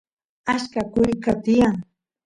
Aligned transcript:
acha 0.53 0.81
kuyqa 0.91 1.31
tiyan 1.43 1.75